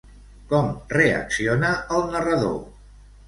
Com 0.53 0.69
reacciona 0.95 1.71
el 1.97 2.09
narrador? 2.17 2.57